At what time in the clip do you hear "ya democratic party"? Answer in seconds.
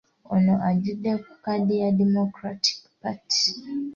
1.81-3.41